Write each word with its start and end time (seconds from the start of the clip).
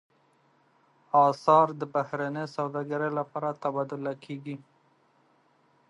اسعار 1.27 1.67
د 1.79 1.83
بهرنۍ 1.93 2.45
سوداګرۍ 2.57 3.11
لپاره 3.19 3.49
تبادله 3.63 4.13
کېږي. 4.23 4.55